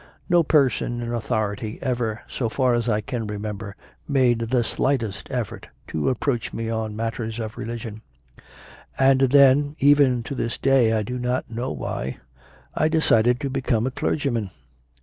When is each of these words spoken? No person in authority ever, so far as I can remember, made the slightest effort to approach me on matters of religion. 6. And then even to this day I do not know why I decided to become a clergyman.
No 0.27 0.41
person 0.41 0.99
in 0.99 1.13
authority 1.13 1.77
ever, 1.79 2.21
so 2.27 2.49
far 2.49 2.73
as 2.73 2.89
I 2.89 3.01
can 3.01 3.27
remember, 3.27 3.75
made 4.07 4.39
the 4.39 4.63
slightest 4.63 5.27
effort 5.29 5.67
to 5.89 6.09
approach 6.09 6.51
me 6.51 6.71
on 6.71 6.95
matters 6.95 7.39
of 7.39 7.55
religion. 7.55 8.01
6. 8.37 8.45
And 8.97 9.19
then 9.29 9.75
even 9.77 10.23
to 10.23 10.33
this 10.33 10.57
day 10.57 10.91
I 10.91 11.03
do 11.03 11.19
not 11.19 11.51
know 11.51 11.71
why 11.71 12.17
I 12.73 12.87
decided 12.87 13.39
to 13.41 13.51
become 13.51 13.85
a 13.85 13.91
clergyman. 13.91 14.49